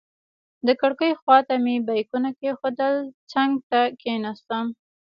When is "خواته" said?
1.21-1.55